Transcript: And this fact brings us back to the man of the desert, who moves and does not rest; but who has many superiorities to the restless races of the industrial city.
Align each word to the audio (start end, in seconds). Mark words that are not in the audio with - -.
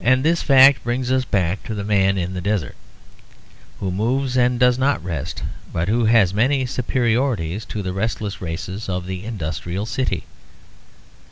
And 0.00 0.24
this 0.24 0.42
fact 0.42 0.82
brings 0.82 1.12
us 1.12 1.24
back 1.24 1.62
to 1.66 1.76
the 1.76 1.84
man 1.84 2.18
of 2.18 2.32
the 2.34 2.40
desert, 2.40 2.74
who 3.78 3.92
moves 3.92 4.36
and 4.36 4.58
does 4.58 4.78
not 4.78 5.00
rest; 5.04 5.44
but 5.72 5.86
who 5.86 6.06
has 6.06 6.34
many 6.34 6.66
superiorities 6.66 7.64
to 7.66 7.82
the 7.84 7.92
restless 7.92 8.40
races 8.40 8.88
of 8.88 9.06
the 9.06 9.24
industrial 9.24 9.86
city. 9.86 10.24